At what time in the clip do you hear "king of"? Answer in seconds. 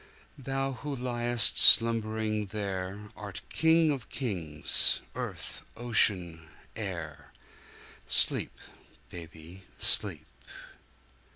3.49-4.09